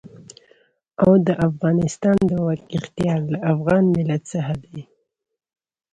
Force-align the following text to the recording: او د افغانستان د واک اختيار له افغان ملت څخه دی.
او 1.03 1.11
د 1.27 1.29
افغانستان 1.47 2.17
د 2.29 2.31
واک 2.45 2.61
اختيار 2.77 3.19
له 3.33 3.39
افغان 3.53 3.83
ملت 3.95 4.21
څخه 4.33 4.53
دی. 4.63 4.81